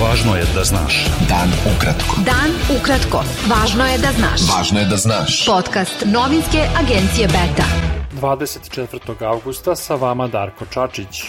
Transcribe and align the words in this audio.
Važno 0.00 0.32
je 0.36 0.44
da 0.54 0.62
znaš. 0.64 0.94
Dan 1.28 1.50
ukratko. 1.68 2.22
Dan 2.24 2.54
ukratko. 2.72 3.18
Važno 3.50 3.84
je 3.84 3.98
da 4.00 4.12
znaš. 4.16 4.44
Važno 4.48 4.80
je 4.80 4.86
da 4.88 4.96
znaš. 4.96 5.34
Podcast 5.46 6.06
novinske 6.08 6.62
agencije 6.80 7.26
Beta. 7.28 7.66
24. 8.22 9.26
avgusta 9.28 9.74
sa 9.76 9.98
vama 10.00 10.28
Darko 10.28 10.64
Čačić. 10.72 11.20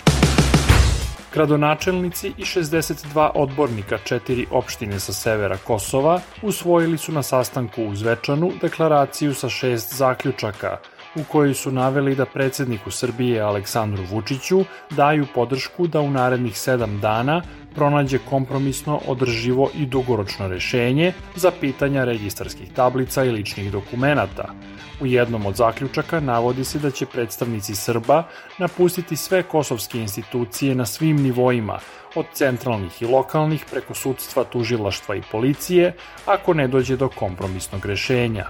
Gradonačelnici 1.34 2.32
i 2.38 2.48
62 2.48 3.30
odbornika 3.36 3.98
četiri 4.04 4.48
opštine 4.52 5.00
sa 5.00 5.14
severa 5.14 5.58
Kosova 5.58 6.22
usvojili 6.42 6.98
su 6.98 7.12
na 7.12 7.24
sastanku 7.24 7.84
u 7.84 7.96
Zvečanu 7.96 8.52
deklaraciju 8.62 9.34
sa 9.36 9.50
šest 9.50 9.96
zaključaka– 9.96 10.78
u 11.16 11.24
kojoj 11.24 11.54
su 11.54 11.72
naveli 11.72 12.16
da 12.16 12.26
predsedniku 12.26 12.92
Srbije 12.92 13.42
Aleksandru 13.42 14.04
Vučiću 14.10 14.64
daju 14.90 15.28
podršku 15.36 15.88
da 15.88 16.02
u 16.02 16.12
narednih 16.12 16.60
sedam 16.60 17.00
dana 17.00 17.42
pronađe 17.76 18.20
kompromisno, 18.30 19.02
održivo 19.08 19.70
i 19.76 19.86
dugoročno 19.86 20.48
rešenje 20.48 21.14
za 21.36 21.52
pitanja 21.52 22.04
registarskih 22.04 22.74
tablica 22.74 23.24
i 23.24 23.32
ličnih 23.32 23.72
dokumenata. 23.72 24.54
U 25.02 25.06
jednom 25.06 25.46
od 25.46 25.56
zaključaka 25.56 26.20
navodi 26.20 26.64
se 26.64 26.80
da 26.80 26.92
će 26.92 27.06
predstavnici 27.06 27.76
Srba 27.76 28.24
napustiti 28.58 29.16
sve 29.16 29.44
kosovske 29.44 30.00
institucije 30.00 30.76
na 30.76 30.86
svim 30.86 31.22
nivoima, 31.22 31.80
od 32.16 32.26
centralnih 32.34 33.02
i 33.02 33.06
lokalnih 33.06 33.66
preko 33.72 33.94
sudstva, 33.94 34.44
tužilaštva 34.44 35.16
i 35.16 35.22
policije, 35.32 35.94
ako 36.26 36.54
ne 36.54 36.68
dođe 36.68 36.98
do 36.98 37.10
kompromisnog 37.10 37.86
rešenja. 37.86 38.46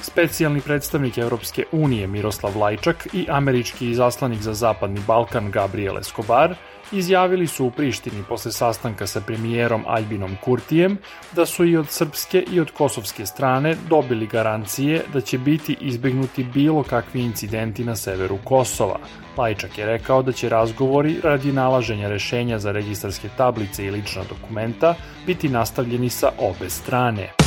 Specijalni 0.00 0.60
predstavnik 0.60 1.18
Evropske 1.18 1.64
unije 1.72 2.06
Miroslav 2.06 2.58
Lajčak 2.58 3.06
i 3.12 3.26
američki 3.30 3.90
izaslanik 3.90 4.40
za 4.40 4.54
Zapadni 4.54 5.00
Balkan 5.06 5.50
Gabriel 5.50 5.98
Escobar 5.98 6.54
izjavili 6.92 7.46
su 7.46 7.66
u 7.66 7.70
Prištini 7.70 8.24
posle 8.28 8.52
sastanka 8.52 9.06
sa 9.06 9.20
premijerom 9.20 9.84
Albinom 9.86 10.36
Kurtijem 10.44 10.98
da 11.32 11.46
su 11.46 11.64
i 11.64 11.76
od 11.76 11.88
srpske 11.88 12.44
i 12.52 12.60
od 12.60 12.70
kosovske 12.70 13.26
strane 13.26 13.76
dobili 13.88 14.26
garancije 14.26 15.02
da 15.12 15.20
će 15.20 15.38
biti 15.38 15.76
izbegnuti 15.80 16.44
bilo 16.44 16.82
kakvi 16.82 17.20
incidenti 17.20 17.84
na 17.84 17.96
severu 17.96 18.38
Kosova. 18.44 18.98
Lajčak 19.36 19.78
je 19.78 19.86
rekao 19.86 20.22
da 20.22 20.32
će 20.32 20.48
razgovori 20.48 21.20
radi 21.22 21.52
nalaženja 21.52 22.08
rešenja 22.08 22.58
za 22.58 22.72
registarske 22.72 23.28
tablice 23.36 23.84
i 23.84 23.90
lična 23.90 24.22
dokumenta 24.28 24.94
biti 25.26 25.48
nastavljeni 25.48 26.10
sa 26.10 26.30
obe 26.38 26.70
strane. 26.70 27.45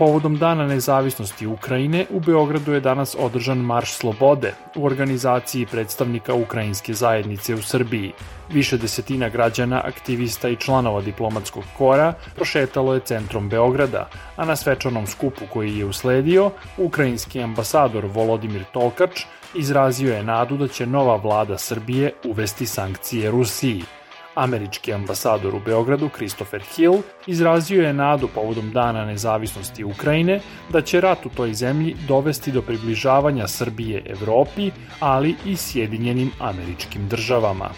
Povodom 0.00 0.38
Dana 0.38 0.66
nezavisnosti 0.66 1.46
Ukrajine, 1.46 2.06
u 2.10 2.20
Beogradu 2.20 2.72
je 2.72 2.80
danas 2.80 3.16
održan 3.18 3.58
Marš 3.58 3.92
Slobode 3.92 4.54
u 4.76 4.86
organizaciji 4.86 5.66
predstavnika 5.66 6.34
Ukrajinske 6.34 6.94
zajednice 6.94 7.54
u 7.54 7.62
Srbiji. 7.62 8.12
Više 8.52 8.78
desetina 8.78 9.28
građana, 9.28 9.82
aktivista 9.84 10.48
i 10.48 10.56
članova 10.56 11.00
diplomatskog 11.00 11.64
kora 11.78 12.14
prošetalo 12.36 12.94
je 12.94 13.00
centrom 13.00 13.48
Beograda, 13.48 14.08
a 14.36 14.44
na 14.44 14.56
svečanom 14.56 15.06
skupu 15.06 15.44
koji 15.52 15.76
je 15.78 15.84
usledio, 15.84 16.50
ukrajinski 16.78 17.42
ambasador 17.42 18.04
Volodimir 18.06 18.64
Tolkač 18.72 19.24
izrazio 19.54 20.14
je 20.14 20.22
nadu 20.22 20.56
da 20.56 20.68
će 20.68 20.86
nova 20.86 21.16
vlada 21.16 21.58
Srbije 21.58 22.12
uvesti 22.24 22.66
sankcije 22.66 23.30
Rusiji– 23.30 23.82
Američki 24.40 24.92
ambasador 24.92 25.54
u 25.54 25.60
Beogradu 25.60 26.08
Christopher 26.08 26.62
Hill 26.76 27.02
izrazio 27.26 27.82
je 27.82 27.92
nadu 27.92 28.28
povodom 28.34 28.70
Dana 28.72 29.04
nezavisnosti 29.04 29.84
Ukrajine 29.84 30.40
da 30.68 30.82
će 30.82 31.00
rat 31.00 31.26
u 31.26 31.28
toj 31.28 31.54
zemlji 31.54 31.96
dovesti 32.08 32.52
do 32.52 32.62
približavanja 32.62 33.48
Srbije 33.48 34.02
Evropi, 34.06 34.70
ali 35.00 35.36
i 35.44 35.56
Sjedinjenim 35.56 36.30
američkim 36.38 37.08
državama. 37.08 37.70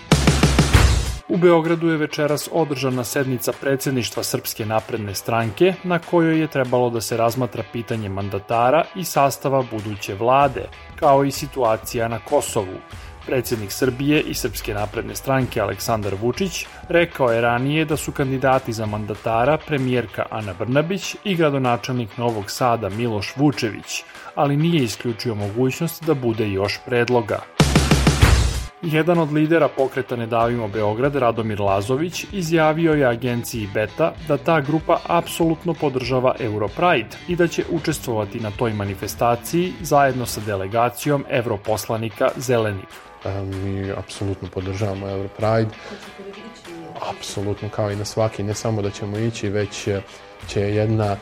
U 1.28 1.36
Beogradu 1.36 1.88
je 1.88 1.96
večeras 1.96 2.48
održana 2.52 3.04
sednica 3.04 3.52
predsedništva 3.60 4.22
Srpske 4.22 4.66
napredne 4.66 5.14
stranke 5.14 5.74
na 5.84 5.98
kojoj 5.98 6.40
je 6.40 6.46
trebalo 6.46 6.90
da 6.90 7.00
se 7.00 7.16
razmatra 7.16 7.62
pitanje 7.72 8.08
mandatara 8.08 8.84
i 8.96 9.04
sastava 9.04 9.64
buduće 9.70 10.14
vlade, 10.14 10.68
kao 10.96 11.24
i 11.24 11.30
situacija 11.30 12.08
na 12.08 12.18
Kosovu. 12.18 12.78
Predsednik 13.26 13.72
Srbije 13.72 14.20
i 14.20 14.34
Srpske 14.34 14.74
napredne 14.74 15.14
stranke 15.14 15.60
Aleksandar 15.60 16.14
Vučić 16.14 16.66
rekao 16.88 17.32
je 17.32 17.40
ranije 17.40 17.84
da 17.84 17.96
su 17.96 18.12
kandidati 18.12 18.72
za 18.72 18.86
mandatara 18.86 19.58
premijerka 19.66 20.26
Ana 20.30 20.54
Brnabić 20.58 21.16
i 21.24 21.34
gradonačelnik 21.34 22.16
Novog 22.16 22.50
Sada 22.50 22.88
Miloš 22.88 23.36
Vučević, 23.36 24.02
ali 24.34 24.56
nije 24.56 24.84
isključio 24.84 25.34
mogućnost 25.34 26.04
da 26.04 26.14
bude 26.14 26.48
još 26.48 26.78
predloga. 26.86 27.40
Jedan 28.82 29.18
od 29.18 29.32
lidera 29.32 29.68
pokreta 29.68 30.16
Ne 30.16 30.26
davimo 30.26 30.68
Beograd, 30.68 31.16
Radomir 31.16 31.60
Lazović, 31.60 32.26
izjavio 32.32 32.92
je 32.92 33.06
agenciji 33.06 33.68
Beta 33.74 34.12
da 34.28 34.36
ta 34.36 34.60
grupa 34.60 34.98
apsolutno 35.06 35.74
podržava 35.74 36.34
Europride 36.40 37.16
i 37.28 37.36
da 37.36 37.48
će 37.48 37.64
učestvovati 37.70 38.40
na 38.40 38.50
toj 38.50 38.72
manifestaciji 38.72 39.72
zajedno 39.80 40.26
sa 40.26 40.40
delegacijom 40.46 41.24
evroposlanika 41.30 42.28
Zelenih. 42.36 42.84
Mi 43.44 43.90
apsolutno 43.90 44.48
podržavamo 44.48 45.08
Europride. 45.08 45.70
Apsolutno, 47.10 47.68
kao 47.68 47.90
i 47.90 47.96
na 47.96 48.04
svaki, 48.04 48.42
ne 48.42 48.54
samo 48.54 48.82
da 48.82 48.90
ćemo 48.90 49.18
ići, 49.18 49.48
već 49.48 49.88
će 50.48 50.60
jedna 50.60 51.16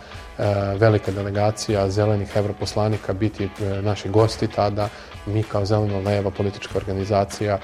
velika 0.79 1.13
delegacija 1.13 1.91
zelenih 1.91 2.37
evroposlanika 2.37 3.13
biti 3.13 3.49
naši 3.83 4.09
gosti 4.09 4.49
tada. 4.49 4.89
Mi 5.27 5.43
kao 5.43 5.65
zeleno-leva 5.65 6.31
politička 6.31 6.79
organizacija 6.79 7.59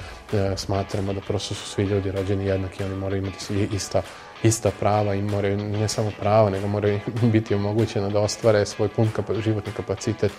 smatramo 0.57 1.13
da 1.13 1.21
prosto 1.21 1.55
su 1.55 1.69
svi 1.69 1.85
ljudi 1.85 2.11
rođeni 2.11 2.47
jednaki, 2.47 2.85
oni 2.85 2.95
moraju 2.95 3.23
imati 3.23 3.69
ista 3.73 4.03
ista 4.43 4.71
prava 4.81 5.15
i 5.15 5.23
moraju 5.23 5.57
ne 5.57 5.89
samo 5.89 6.11
prava, 6.21 6.51
nego 6.51 6.67
moraju 6.67 7.01
biti 7.33 7.55
omogućeno 7.55 8.11
da 8.11 8.21
ostvare 8.21 8.67
svoj 8.67 8.89
pun 8.89 9.09
životni 9.45 9.73
kapacitet. 9.73 10.33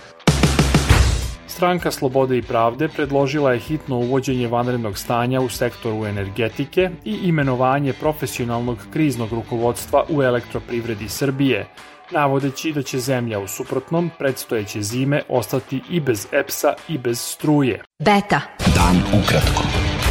Stranka 1.48 1.92
Slobode 1.92 2.38
i 2.38 2.42
pravde 2.42 2.88
predložila 2.88 3.54
je 3.54 3.60
hitno 3.60 3.98
uvođenje 3.98 4.48
vanrednog 4.48 4.98
stanja 4.98 5.42
u 5.42 5.50
sektoru 5.50 6.06
energetike 6.06 6.90
i 7.06 7.20
imenovanje 7.24 7.94
profesionalnog 7.94 8.78
kriznog 8.94 9.34
rukovodstva 9.34 10.04
u 10.10 10.24
elektroprivredi 10.24 11.10
Srbije, 11.10 11.68
navodeći 12.12 12.72
da 12.72 12.82
će 12.82 13.00
zemlja 13.00 13.40
u 13.40 13.48
suprotnom 13.48 14.12
predstojeće 14.20 14.82
zime 14.82 15.22
ostati 15.30 15.82
i 15.90 16.00
bez 16.00 16.28
EPS-a 16.32 16.74
i 16.88 16.98
bez 16.98 17.20
struje. 17.20 17.84
Beta. 18.00 18.42
Dan 18.76 19.22
ukratko. 19.22 19.64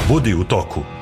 Budi 0.08 0.34
u 0.34 0.44
toku. 0.44 0.95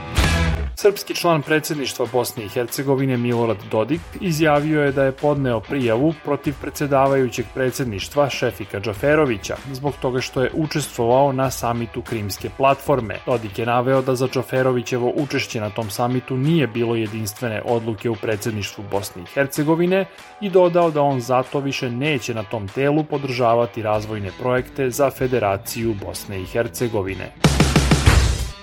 Srpski 0.85 1.15
član 1.15 1.43
predsedništva 1.43 2.07
Bosne 2.13 2.45
i 2.45 2.49
Hercegovine 2.49 3.17
Milorad 3.17 3.57
Dodik 3.71 4.01
izjavio 4.21 4.83
je 4.83 4.93
da 4.93 5.05
je 5.05 5.13
podneo 5.13 5.61
prijavu 5.61 6.15
protiv 6.25 6.55
predsedavajućeg 6.61 7.47
predsedništva 7.55 8.31
Šefika 8.31 8.81
Džaferovića 8.81 9.57
zbog 9.73 9.95
toga 10.03 10.21
što 10.21 10.43
je 10.43 10.51
učestvovao 10.55 11.33
na 11.33 11.51
samitu 11.51 12.03
Krimske 12.03 12.51
platforme. 12.57 13.19
Dodik 13.27 13.59
je 13.59 13.67
naveo 13.67 14.03
da 14.03 14.15
za 14.15 14.29
Džaferovićevo 14.29 15.13
učešće 15.17 15.61
na 15.61 15.71
tom 15.71 15.91
samitu 15.91 16.37
nije 16.37 16.67
bilo 16.67 16.95
jedinstvene 16.95 17.63
odluke 17.65 18.11
u 18.11 18.17
predsedništvu 18.17 18.85
Bosne 18.91 19.23
i 19.23 19.33
Hercegovine 19.35 20.05
i 20.41 20.51
dodao 20.51 20.91
da 20.91 21.03
on 21.03 21.21
zato 21.21 21.61
više 21.61 21.91
neće 21.91 22.35
na 22.35 22.43
tom 22.43 22.69
telu 22.69 23.05
podržavati 23.05 23.83
razvojne 23.83 24.31
projekte 24.41 24.91
za 24.91 25.11
Federaciju 25.11 25.95
Bosne 25.95 26.41
i 26.41 26.47
Hercegovine. 26.47 27.33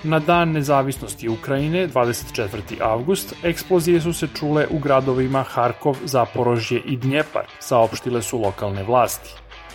Na 0.04 0.18
dan 0.18 0.52
nezavisnosti 0.52 1.28
Ukrajine, 1.28 1.88
24. 1.88 2.80
avgust, 2.80 3.34
eksplozije 3.42 4.00
su 4.00 4.12
se 4.12 4.28
čule 4.34 4.66
u 4.70 4.78
gradovima 4.78 5.42
Harkov, 5.42 5.96
Zaporožje 6.04 6.80
i 6.84 6.96
Dnjepar, 6.96 7.42
saopštile 7.58 8.22
su 8.22 8.40
lokalne 8.40 8.82
vlasti. 8.82 9.30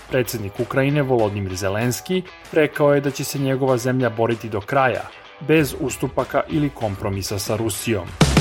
Predsednik 0.09 0.59
Ukrajine 0.59 1.01
Volodimir 1.01 1.55
Zelenski 1.55 2.21
rekao 2.51 2.93
je 2.93 3.01
da 3.01 3.11
će 3.11 3.23
se 3.23 3.39
njegova 3.39 3.77
zemlja 3.77 4.09
boriti 4.09 4.49
do 4.49 4.61
kraja, 4.61 5.03
bez 5.39 5.75
ustupaka 5.79 6.41
ili 6.49 6.69
kompromisa 6.69 7.39
sa 7.39 7.55
Rusijom. 7.55 8.36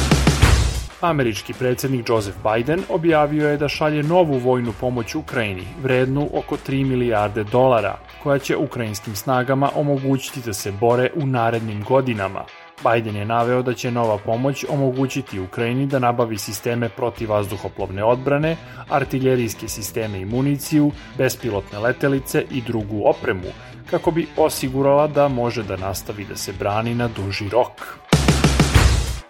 Američki 1.00 1.52
predsednik 1.52 2.08
Joseph 2.08 2.38
Biden 2.42 2.82
objavio 2.88 3.48
je 3.48 3.56
da 3.56 3.68
šalje 3.68 4.02
novu 4.02 4.38
vojnu 4.38 4.72
pomoć 4.80 5.14
Ukrajini, 5.14 5.62
vrednu 5.82 6.28
oko 6.34 6.56
3 6.56 6.84
milijarde 6.84 7.44
dolara, 7.44 7.98
koja 8.22 8.38
će 8.38 8.56
ukrajinskim 8.56 9.16
snagama 9.16 9.70
omogućiti 9.74 10.40
da 10.46 10.52
se 10.52 10.72
bore 10.72 11.10
u 11.14 11.26
narednim 11.26 11.84
godinama. 11.84 12.44
Biden 12.84 13.16
je 13.16 13.24
naveo 13.24 13.62
da 13.62 13.74
će 13.74 13.90
nova 13.90 14.18
pomoć 14.18 14.64
omogućiti 14.68 15.40
Ukrajini 15.40 15.86
da 15.86 15.98
nabavi 15.98 16.38
sisteme 16.38 16.88
protivvazduhoplovne 16.88 18.04
odbrane, 18.04 18.56
artiljerijske 18.88 19.68
sisteme 19.68 20.20
i 20.20 20.24
municiju, 20.24 20.90
bespilotne 21.18 21.78
letelice 21.78 22.44
i 22.50 22.60
drugu 22.60 23.02
opremu, 23.04 23.52
kako 23.90 24.10
bi 24.10 24.26
osigurala 24.36 25.06
da 25.06 25.28
može 25.28 25.62
da 25.62 25.76
nastavi 25.76 26.24
da 26.24 26.36
se 26.36 26.52
brani 26.52 26.94
na 26.94 27.08
duži 27.08 27.48
rok. 27.48 28.05